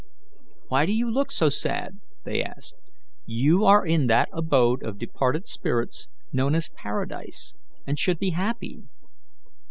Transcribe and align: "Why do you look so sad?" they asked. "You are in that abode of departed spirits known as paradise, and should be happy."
"Why 0.67 0.87
do 0.87 0.93
you 0.93 1.11
look 1.11 1.31
so 1.31 1.49
sad?" 1.49 1.99
they 2.25 2.41
asked. 2.41 2.75
"You 3.27 3.65
are 3.65 3.85
in 3.85 4.07
that 4.07 4.29
abode 4.33 4.81
of 4.81 4.97
departed 4.97 5.47
spirits 5.47 6.07
known 6.33 6.55
as 6.55 6.69
paradise, 6.69 7.53
and 7.85 7.99
should 7.99 8.17
be 8.17 8.31
happy." 8.31 8.81